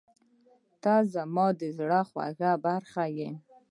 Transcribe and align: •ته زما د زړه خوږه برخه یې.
•ته 0.83 0.93
زما 1.13 1.45
د 1.59 1.61
زړه 1.77 2.01
خوږه 2.09 2.51
برخه 2.65 3.03
یې. 3.17 3.29